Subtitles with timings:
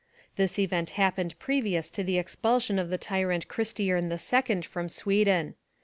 [0.35, 5.53] This event happened previous to the expulsion of the tyrant Christiern the Second from Sweden."